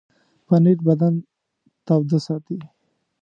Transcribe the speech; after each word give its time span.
پنېر 0.45 0.79
بدن 0.87 1.13
تاوده 1.85 2.19
ساتي. 2.25 2.57